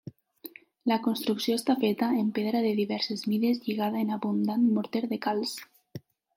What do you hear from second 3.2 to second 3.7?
mides